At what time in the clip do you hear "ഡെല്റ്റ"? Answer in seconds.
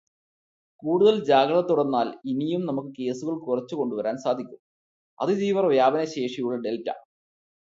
6.65-6.89